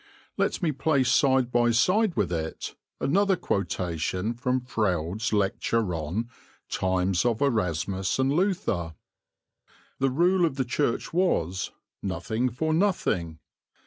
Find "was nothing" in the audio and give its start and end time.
11.13-12.49